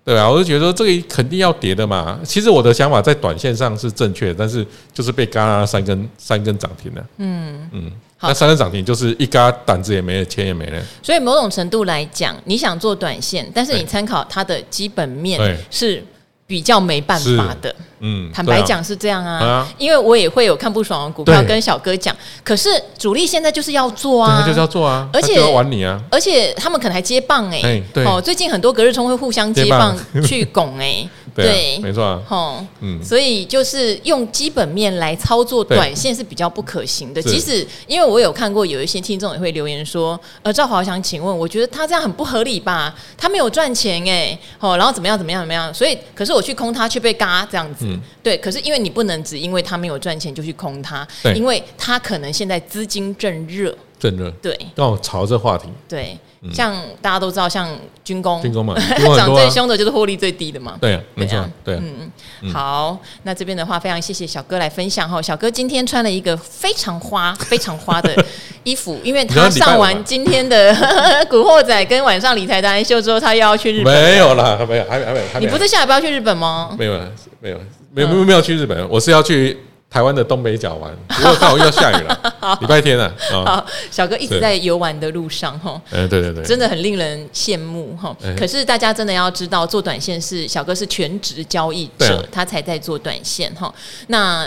[0.05, 2.17] 对啊，我就觉得说这个肯定要跌的嘛。
[2.23, 7.05] 其实我的想法在短线上是正确的，但是就是被嘎了三根三根涨停了。
[7.17, 10.81] 嗯嗯，那三根涨停就是一嘎胆子也没了，钱也没了。
[11.03, 16.01] 所以某种程度来讲，你想做短线，但是你参考它的基本面是。
[16.47, 29.97] 比较没办法的，嗯，坦白讲是这样啊，因为我也会有看不爽的股票跟小哥讲，可是主力现在就是要做啊，就是要做啊，而且要玩你啊，而且他们可能还接棒哎，哦，最近很多隔日冲会互相接棒。
[30.25, 42.95] 去拱 哎，对，没错，哦，嗯，所以就是用基本面来操作短线是比较不可行的，即使因为我有看过有一些听众也会留言说，呃，赵华想请问，我觉得他这样很不合理吧？
[43.17, 46.41] 他没有赚钱哎，哦，然后怎么样怎么样怎么样，所以可是我。
[46.41, 48.37] 去空他却被嘎这样子，嗯、对。
[48.39, 54.59] 可是因为你不能只因为他没有赚钱就去空他，对因为他可能现在资金正热，正热，对。
[54.75, 56.19] 刚好炒这话题，对。
[56.55, 57.69] 像大家都知道，像
[58.03, 58.75] 军工，军工嘛，
[59.15, 60.79] 涨最凶的就是获利最低的嘛。
[60.81, 61.75] 对啊，没错，对。
[61.75, 62.51] 嗯嗯。
[62.51, 65.21] 好，那这边的话，非常谢谢小哥来分享哈。
[65.21, 68.25] 小哥今天穿了一个非常花、非常花的
[68.65, 70.73] 衣服，因为他上完今天的
[71.29, 73.93] 《古惑仔》跟晚上理财达人秀之后，他又要去日本。
[73.93, 75.41] 没有啦，没有，还没，还没。
[75.41, 76.75] 你不是下礼拜要去日本吗？
[76.79, 76.99] 没有，
[77.41, 77.61] 没有，
[77.93, 78.89] 没有，没有，没有去日本。
[78.89, 79.59] 我是要去。
[79.91, 82.59] 台湾的东北角玩， 不过刚好又要下雨了。
[82.61, 85.83] 礼拜天了，好，小哥一直在游玩的路上哈。
[85.91, 88.17] 嗯，对对对，真的很令人羡慕哈。
[88.39, 93.75] 可是大家真的要知道，做短线是小哥是全职交易者，他才在做短线哈。
[94.07, 94.47] 那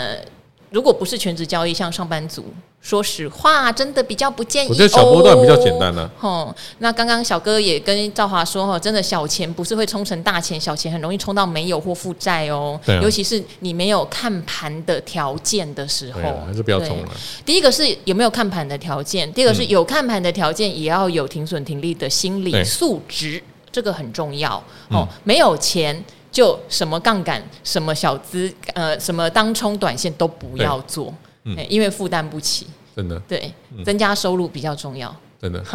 [0.70, 2.46] 如果不是全职交易，像上班族
[2.84, 4.68] 说实话，真的比较不建议。
[4.68, 6.20] 我觉得小波段比较简单呢、啊。
[6.20, 12.78] 哦，那刚刚小哥也跟赵华说哈，真的小钱不是会冲成大钱，小钱很容易冲到没有或负债哦。
[12.84, 13.00] 对、啊。
[13.02, 17.08] 尤其是你没有看盘的条件的时候，还是不要冲了。
[17.42, 23.42] 第一个是有没有看盘的条件，第二个是有看盘的条件，也要有停损停利的心理素质，
[23.72, 25.08] 这个很重要哦。
[25.22, 31.10] 没有钱就什么杠杆、什么小资呃、什么当冲短线都不要做。
[31.46, 33.52] 嗯，因为负担不起，真的对，
[33.84, 35.60] 增加收入比较重要，真的。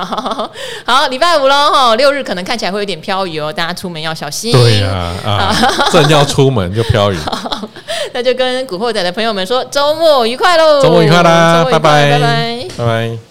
[0.86, 4.52] 好，礼拜五喽哈，六日可能看起来会有点飘雨哦，大家出门要小心。
[4.52, 5.56] 对呀，啊，
[5.92, 7.18] 正要出门就飘雨，
[8.14, 10.82] 那就跟古惑仔的朋友们说，周末愉快喽！
[10.82, 13.29] 周末愉快啦，拜拜，拜拜，拜拜。